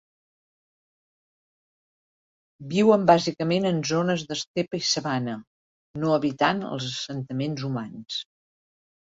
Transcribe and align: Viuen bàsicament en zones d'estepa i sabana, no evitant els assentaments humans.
Viuen 2.71 3.05
bàsicament 3.11 3.67
en 3.73 3.83
zones 3.91 4.25
d'estepa 4.31 4.79
i 4.81 4.89
sabana, 4.95 5.37
no 6.05 6.17
evitant 6.17 6.65
els 6.73 6.91
assentaments 6.91 7.69
humans. 7.71 8.19